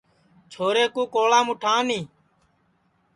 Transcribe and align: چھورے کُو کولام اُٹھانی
چھورے 0.51 0.85
کُو 0.93 1.03
کولام 1.13 1.47
اُٹھانی 1.51 1.99